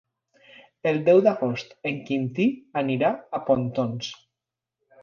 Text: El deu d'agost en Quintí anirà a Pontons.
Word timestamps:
El 0.91 0.97
deu 1.09 1.21
d'agost 1.27 1.77
en 1.91 2.01
Quintí 2.09 2.49
anirà 2.83 3.13
a 3.41 3.45
Pontons. 3.53 4.15